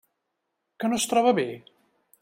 [0.83, 1.47] Que no es troba bé?